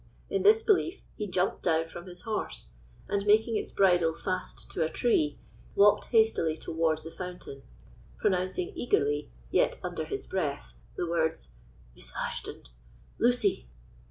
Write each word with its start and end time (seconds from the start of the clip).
In 0.31 0.41
this 0.41 0.63
belief 0.63 1.03
he 1.15 1.27
jumped 1.27 1.67
from 1.87 2.07
his 2.07 2.23
horse, 2.23 2.71
and, 3.07 3.23
making 3.27 3.55
its 3.55 3.71
bridle 3.71 4.15
fast 4.15 4.67
to 4.71 4.83
a 4.83 4.89
tree, 4.89 5.37
walked 5.75 6.05
hastily 6.05 6.57
towards 6.57 7.03
the 7.03 7.11
fountain, 7.11 7.61
pronouncing 8.17 8.73
eagerly, 8.75 9.29
yet 9.51 9.79
under 9.83 10.05
his 10.05 10.25
breath, 10.25 10.73
the 10.97 11.05
words, 11.07 11.51
"Miss 11.95 12.11
Ashton!—Lucy!" 12.19 13.67